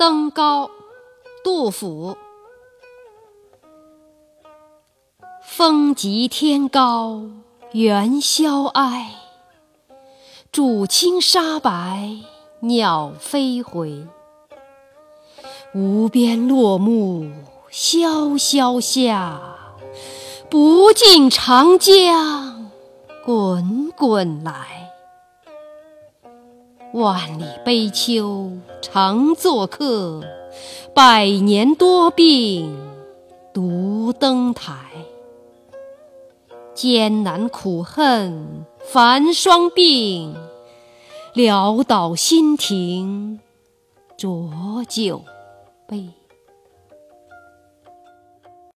[0.00, 0.70] 登高，
[1.44, 2.16] 杜甫。
[5.44, 7.24] 风急天高
[7.72, 9.10] 猿啸哀，
[10.50, 12.16] 渚清沙白
[12.60, 14.06] 鸟飞回。
[15.74, 17.30] 无边落木
[17.70, 19.38] 萧萧下，
[20.48, 22.70] 不尽长江
[23.22, 24.89] 滚滚来。
[26.92, 28.50] 万里悲秋
[28.82, 30.22] 常作客，
[30.92, 32.76] 百年多病
[33.54, 34.74] 独登台。
[36.74, 40.34] 艰难苦恨繁霜鬓，
[41.34, 43.38] 潦倒新停
[44.16, 45.22] 浊酒
[45.86, 46.19] 杯。